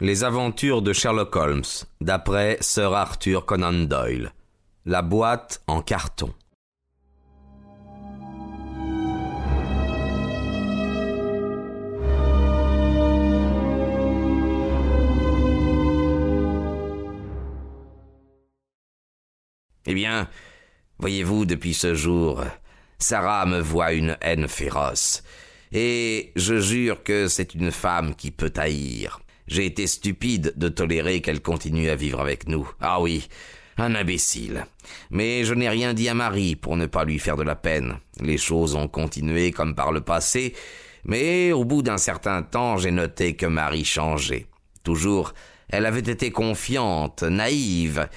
[0.00, 1.62] Les aventures de Sherlock Holmes,
[2.00, 4.32] d'après Sir Arthur Conan Doyle.
[4.84, 6.32] La boîte en carton.
[19.86, 20.28] Eh bien,
[20.98, 22.42] voyez-vous, depuis ce jour,
[22.98, 25.22] Sarah me voit une haine féroce.
[25.72, 29.20] Et je jure que c'est une femme qui peut haïr.
[29.52, 32.66] J'ai été stupide de tolérer qu'elle continue à vivre avec nous.
[32.80, 33.28] Ah oui,
[33.76, 34.64] un imbécile.
[35.10, 37.98] Mais je n'ai rien dit à Marie pour ne pas lui faire de la peine.
[38.18, 40.54] Les choses ont continué comme par le passé,
[41.04, 44.46] mais au bout d'un certain temps, j'ai noté que Marie changeait.
[44.84, 45.34] Toujours,
[45.68, 48.08] elle avait été confiante, naïve.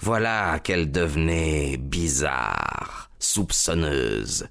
[0.00, 4.48] Voilà qu'elle devenait bizarre, soupçonneuse.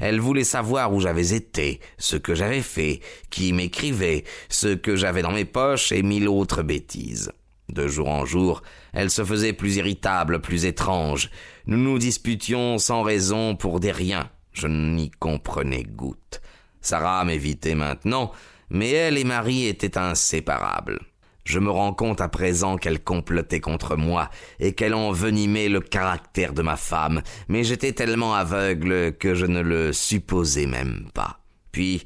[0.00, 5.22] Elle voulait savoir où j'avais été, ce que j'avais fait, qui m'écrivait, ce que j'avais
[5.22, 7.30] dans mes poches et mille autres bêtises.
[7.68, 11.30] De jour en jour, elle se faisait plus irritable, plus étrange.
[11.66, 14.28] Nous nous disputions sans raison pour des riens.
[14.52, 16.40] Je n'y comprenais goutte.
[16.80, 18.32] Sarah m'évitait maintenant,
[18.70, 20.98] mais elle et Marie étaient inséparables.
[21.50, 26.52] Je me rends compte à présent qu'elle complotait contre moi et qu'elle envenimait le caractère
[26.52, 31.40] de ma femme, mais j'étais tellement aveugle que je ne le supposais même pas.
[31.72, 32.04] Puis,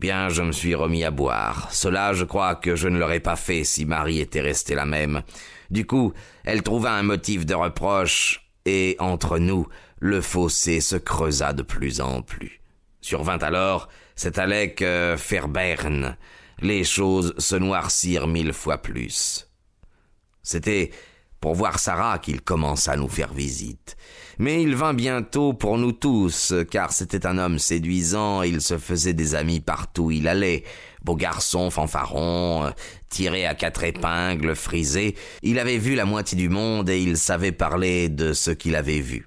[0.00, 1.68] bien, je me suis remis à boire.
[1.70, 5.22] Cela, je crois que je ne l'aurais pas fait si Marie était restée la même.
[5.70, 9.68] Du coup, elle trouva un motif de reproche, et entre nous,
[10.00, 12.60] le fossé se creusa de plus en plus.
[13.00, 15.16] Survint alors cet Alec euh,
[16.60, 19.48] les choses se noircirent mille fois plus.
[20.42, 20.90] C'était
[21.40, 23.96] pour voir Sarah qu'il commença à nous faire visite.
[24.38, 29.12] Mais il vint bientôt pour nous tous, car c'était un homme séduisant, il se faisait
[29.12, 30.64] des amis partout où il allait.
[31.02, 32.72] Beau garçon, fanfaron,
[33.10, 37.52] tiré à quatre épingles, frisé, il avait vu la moitié du monde et il savait
[37.52, 39.26] parler de ce qu'il avait vu.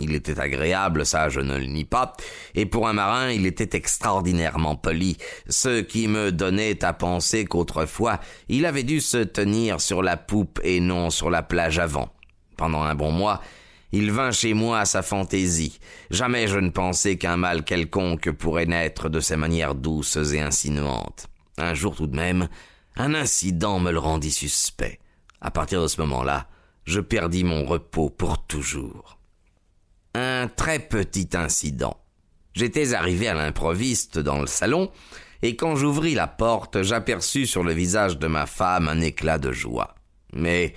[0.00, 2.12] Il était agréable, ça je ne le nie pas,
[2.54, 5.16] et pour un marin il était extraordinairement poli,
[5.48, 10.60] ce qui me donnait à penser qu'autrefois il avait dû se tenir sur la poupe
[10.62, 12.10] et non sur la plage avant.
[12.56, 13.40] Pendant un bon mois,
[13.90, 15.80] il vint chez moi à sa fantaisie.
[16.10, 21.26] Jamais je ne pensais qu'un mal quelconque pourrait naître de ses manières douces et insinuantes.
[21.56, 22.48] Un jour tout de même,
[22.94, 25.00] un incident me le rendit suspect.
[25.40, 26.46] À partir de ce moment-là,
[26.84, 29.17] je perdis mon repos pour toujours
[30.14, 31.96] un très petit incident.
[32.54, 34.90] J'étais arrivé à l'improviste dans le salon,
[35.42, 39.52] et quand j'ouvris la porte, j'aperçus sur le visage de ma femme un éclat de
[39.52, 39.94] joie.
[40.32, 40.74] Mais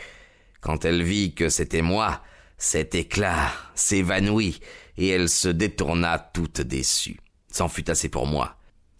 [0.60, 2.22] quand elle vit que c'était moi,
[2.58, 4.60] cet éclat s'évanouit,
[4.98, 7.20] et elle se détourna toute déçue.
[7.52, 8.58] C'en fut assez pour moi.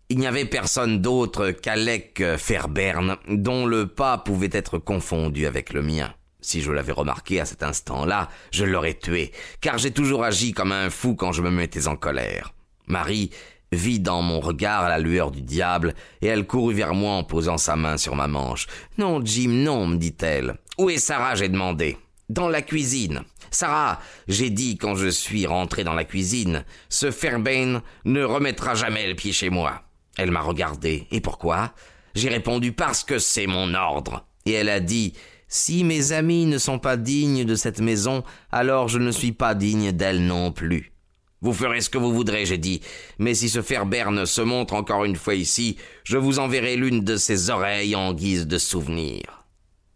[0.10, 5.82] Il n'y avait personne d'autre qu'Alec Fairbairn, dont le pas pouvait être confondu avec le
[5.82, 6.14] mien.
[6.42, 9.32] Si je l'avais remarqué à cet instant-là, je l'aurais tué,
[9.62, 12.54] car j'ai toujours agi comme un fou quand je me mettais en colère.
[12.88, 13.30] Marie
[13.72, 17.58] vit dans mon regard la lueur du diable, et elle courut vers moi en posant
[17.58, 18.68] sa main sur ma manche.
[18.98, 20.58] Non, Jim, non, me dit-elle.
[20.78, 21.36] Où est Sarah?
[21.36, 21.98] J'ai demandé.
[22.30, 23.24] Dans la cuisine.
[23.50, 29.08] Sarah, j'ai dit quand je suis rentré dans la cuisine, ce Fairbairn ne remettra jamais
[29.08, 29.84] le pied chez moi.
[30.18, 31.08] Elle m'a regardé.
[31.12, 31.74] Et pourquoi?
[32.16, 34.26] J'ai répondu parce que c'est mon ordre.
[34.46, 35.14] Et elle a dit
[35.52, 39.54] si mes amis ne sont pas dignes de cette maison, alors je ne suis pas
[39.54, 40.94] digne d'elle non plus.
[41.42, 42.82] Vous ferez ce que vous voudrez, j'ai dit,
[43.20, 45.76] mais si ce Fairbairn se montre encore une fois ici,
[46.06, 49.46] je vous enverrai l'une de ses oreilles en guise de souvenir.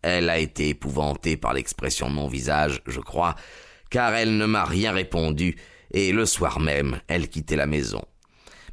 [0.01, 3.35] Elle a été épouvantée par l'expression de mon visage, je crois,
[3.89, 5.55] car elle ne m'a rien répondu,
[5.91, 8.03] et le soir même, elle quittait la maison.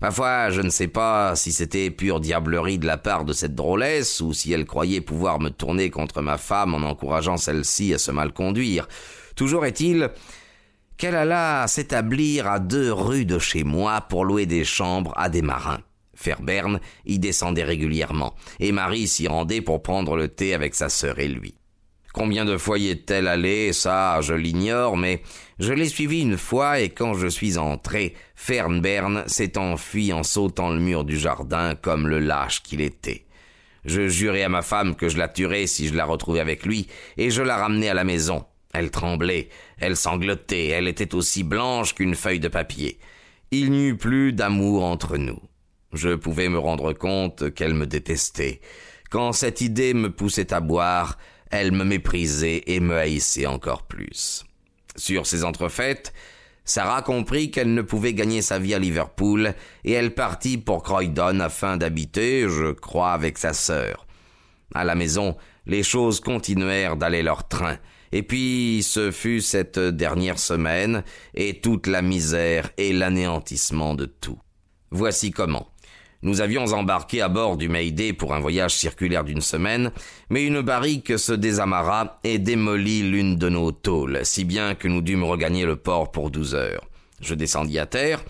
[0.02, 3.54] Ma foi, je ne sais pas si c'était pure diablerie de la part de cette
[3.54, 7.98] drôlesse, ou si elle croyait pouvoir me tourner contre ma femme en encourageant celle-ci à
[7.98, 8.88] se mal conduire.
[9.36, 10.10] Toujours est-il
[10.96, 15.42] qu'elle alla s'établir à deux rues de chez moi pour louer des chambres à des
[15.42, 15.82] marins.
[16.16, 21.20] Fairbairn y descendait régulièrement, et Marie s'y rendait pour prendre le thé avec sa sœur
[21.20, 21.54] et lui.
[22.12, 25.22] Combien de fois y est-elle allée, ça, je l'ignore, mais
[25.58, 30.70] je l'ai suivie une fois et quand je suis entré, Fernbern s'est enfui en sautant
[30.70, 33.24] le mur du jardin comme le lâche qu'il était.
[33.84, 36.86] Je jurai à ma femme que je la tuerais si je la retrouvais avec lui,
[37.16, 38.44] et je la ramenai à la maison.
[38.74, 39.48] Elle tremblait,
[39.78, 42.98] elle sanglotait, elle était aussi blanche qu'une feuille de papier.
[43.50, 45.40] Il n'y eut plus d'amour entre nous.
[45.92, 48.60] Je pouvais me rendre compte qu'elle me détestait.
[49.10, 51.18] Quand cette idée me poussait à boire,
[51.52, 54.44] elle me méprisait et me haïssait encore plus.
[54.96, 56.12] Sur ces entrefaites,
[56.64, 59.54] Sarah comprit qu'elle ne pouvait gagner sa vie à Liverpool
[59.84, 64.06] et elle partit pour Croydon afin d'habiter, je crois, avec sa sœur.
[64.74, 67.78] À la maison, les choses continuèrent d'aller leur train.
[68.12, 71.02] Et puis ce fut cette dernière semaine,
[71.34, 74.38] et toute la misère et l'anéantissement de tout.
[74.90, 75.71] Voici comment.
[76.24, 79.90] Nous avions embarqué à bord du Mayday pour un voyage circulaire d'une semaine,
[80.30, 85.02] mais une barrique se désamarra et démolit l'une de nos tôles, si bien que nous
[85.02, 86.86] dûmes regagner le port pour douze heures.
[87.20, 88.22] Je descendis à terre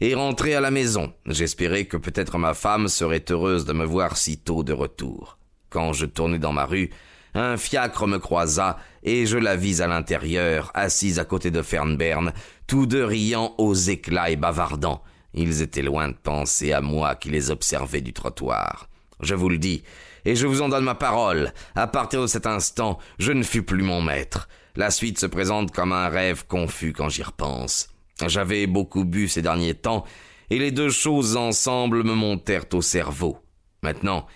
[0.00, 1.12] et rentrai à la maison.
[1.26, 5.36] J'espérais que peut-être ma femme serait heureuse de me voir si tôt de retour.
[5.68, 6.88] Quand je tournai dans ma rue,
[7.34, 12.32] un fiacre me croisa et je la vis à l'intérieur, assise à côté de Fernberne,
[12.66, 15.02] tous deux riant aux éclats et bavardant.
[15.34, 18.88] Ils étaient loin de penser à moi qui les observais du trottoir.
[19.20, 19.82] Je vous le dis,
[20.24, 23.62] et je vous en donne ma parole, à partir de cet instant, je ne fus
[23.62, 24.48] plus mon maître.
[24.76, 27.88] La suite se présente comme un rêve confus quand j'y repense.
[28.26, 30.04] J'avais beaucoup bu ces derniers temps,
[30.50, 33.38] et les deux choses ensemble me montèrent au cerveau.
[33.82, 34.26] Maintenant,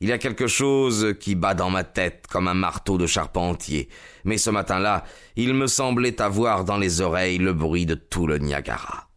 [0.00, 3.88] il y a quelque chose qui bat dans ma tête comme un marteau de charpentier,
[4.24, 5.04] mais ce matin-là,
[5.36, 9.08] il me semblait avoir dans les oreilles le bruit de tout le Niagara.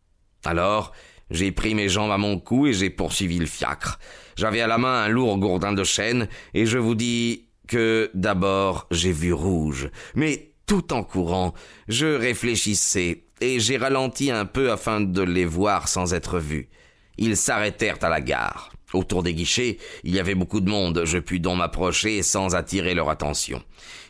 [0.44, 0.92] Alors,
[1.31, 4.00] j'ai pris mes jambes à mon cou et j'ai poursuivi le fiacre.
[4.36, 8.88] J'avais à la main un lourd gourdin de chêne, et je vous dis que d'abord
[8.92, 9.90] j'ai vu rouge.
[10.16, 11.54] Mais tout en courant,
[11.88, 16.70] je réfléchissais, et j'ai ralenti un peu afin de les voir sans être vu.
[17.18, 18.72] Ils s'arrêtèrent à la gare.
[18.94, 22.94] Autour des guichets, il y avait beaucoup de monde, je pus donc m'approcher sans attirer
[22.94, 23.62] leur attention.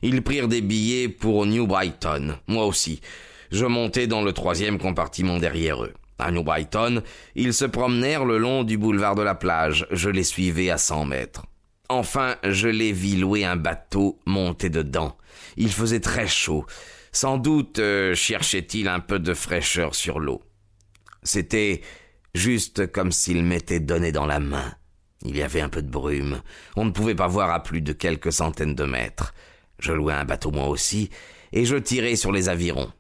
[0.02, 3.00] Ils prirent des billets pour New Brighton, moi aussi.
[3.52, 5.94] Je montai dans le troisième compartiment derrière eux.
[6.20, 7.02] À New Brighton,
[7.36, 9.88] ils se promenèrent le long du boulevard de la plage.
[9.92, 11.46] Je les suivais à cent mètres.
[11.90, 15.18] Enfin, je les vis louer un bateau, monter dedans.
[15.58, 16.66] Il faisait très chaud.
[17.12, 20.42] Sans doute euh, cherchait-il un peu de fraîcheur sur l'eau.
[21.22, 21.82] C'était
[22.34, 24.74] juste comme s'il m'était donné dans la main.
[25.26, 26.42] Il y avait un peu de brume.
[26.76, 29.34] On ne pouvait pas voir à plus de quelques centaines de mètres.
[29.80, 31.10] Je louai un bateau moi aussi,
[31.52, 32.92] et je tirai sur les avirons.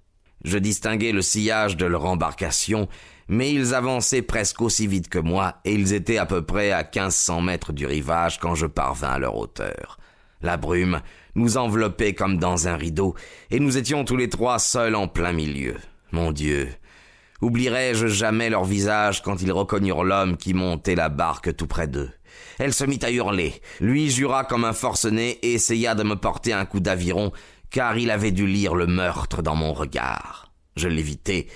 [0.43, 2.87] Je distinguais le sillage de leur embarcation,
[3.27, 6.83] mais ils avançaient presque aussi vite que moi, et ils étaient à peu près à
[6.83, 9.97] quinze cents mètres du rivage quand je parvins à leur hauteur.
[10.41, 11.01] La brume
[11.35, 13.15] nous enveloppait comme dans un rideau,
[13.49, 15.75] et nous étions tous les trois seuls en plein milieu.
[16.11, 16.69] Mon Dieu.
[17.41, 22.09] Oublierai-je jamais leur visage quand ils reconnurent l'homme qui montait la barque tout près d'eux.
[22.59, 23.53] Elle se mit à hurler.
[23.79, 27.31] Lui jura comme un forcené et essaya de me porter un coup d'aviron,
[27.73, 30.53] car il avait dû lire le meurtre dans mon regard.
[30.77, 31.47] Je l'évitai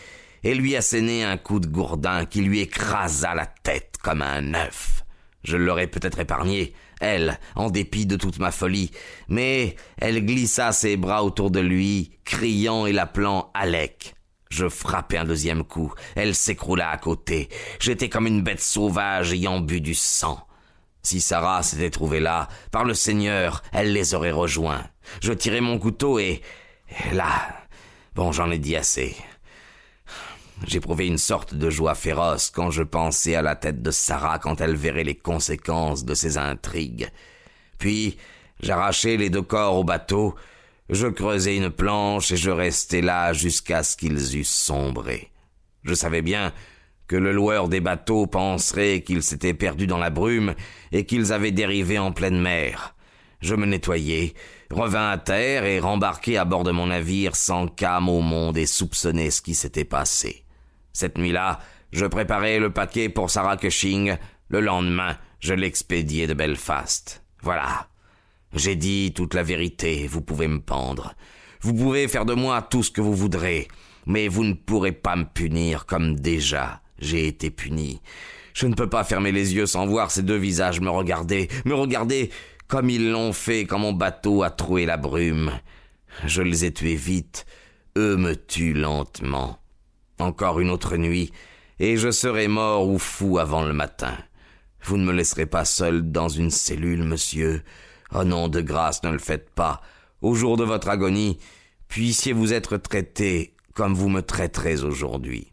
[0.44, 5.06] et lui assénai un coup de gourdin qui lui écrasa la tête comme un œuf.
[5.44, 8.92] Je l'aurais peut-être épargné, elle, en dépit de toute ma folie,
[9.30, 14.16] mais elle glissa ses bras autour de lui, criant et l'appelant Alec.
[14.50, 17.48] Je frappai un deuxième coup, elle s'écroula à côté.
[17.80, 20.47] J'étais comme une bête sauvage ayant bu du sang.
[21.08, 24.84] Si Sarah s'était trouvée là, par le Seigneur, elle les aurait rejoints.
[25.22, 26.42] Je tirai mon couteau et...
[27.14, 27.32] là...
[28.14, 29.16] Bon, j'en ai dit assez.
[30.66, 34.60] J'éprouvais une sorte de joie féroce quand je pensais à la tête de Sarah quand
[34.60, 37.10] elle verrait les conséquences de ses intrigues.
[37.78, 38.18] Puis,
[38.60, 40.36] j'arrachai les deux corps au bateau,
[40.90, 45.32] je creusai une planche et je restai là jusqu'à ce qu'ils eussent sombré.
[45.86, 46.52] Je savais bien
[47.08, 50.54] que le loueur des bateaux penserait qu'ils s'étaient perdus dans la brume
[50.92, 52.96] et qu'ils avaient dérivé en pleine mer.
[53.40, 54.34] Je me nettoyai,
[54.72, 58.66] revins à terre et rembarquai à bord de mon navire sans qu'âme au monde ait
[58.66, 60.44] soupçonné ce qui s'était passé.
[60.92, 61.60] Cette nuit-là,
[61.92, 64.18] je préparai le paquet pour Sarah Cushing.
[64.50, 67.24] Le lendemain, je l'expédiai de Belfast.
[67.42, 67.88] Voilà.
[68.54, 71.14] J'ai dit toute la vérité, vous pouvez me pendre.
[71.62, 73.68] Vous pouvez faire de moi tout ce que vous voudrez,
[74.06, 78.02] mais vous ne pourrez pas me punir comme déjà j'ai été puni.
[78.54, 81.76] Je ne peux pas fermer les yeux sans voir ces deux visages me regarder, me
[81.76, 82.32] regarder
[82.68, 85.52] comme ils l'ont fait quand mon bateau a troué la brume.
[86.26, 87.46] Je les ai tués vite,
[87.98, 89.60] eux me tuent lentement.
[90.20, 91.32] Encore une autre nuit,
[91.80, 94.18] et je serai mort ou fou avant le matin.
[94.84, 97.62] Vous ne me laisserez pas seul dans une cellule, monsieur.
[98.14, 99.82] Oh non, de grâce, ne le faites pas.
[100.22, 101.38] Au jour de votre agonie,
[101.90, 105.50] puissiez-vous être traité comme vous me traiterez aujourd'hui.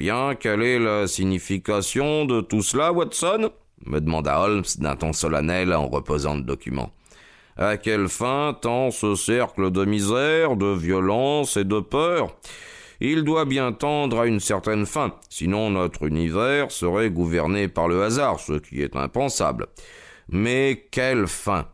[0.00, 3.50] Bien, quelle est la signification de tout cela, Watson?
[3.84, 6.90] me demanda Holmes d'un ton solennel en reposant le document.
[7.58, 12.34] À quelle fin tend ce cercle de misère, de violence et de peur?
[13.02, 18.02] Il doit bien tendre à une certaine fin, sinon notre univers serait gouverné par le
[18.02, 19.66] hasard, ce qui est impensable.
[20.30, 21.66] Mais quelle fin?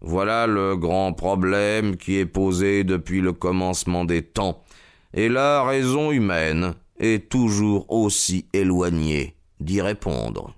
[0.00, 4.64] Voilà le grand problème qui est posé depuis le commencement des temps.
[5.12, 6.74] Et la raison humaine?
[6.98, 10.54] Est toujours aussi éloigné d'y répondre.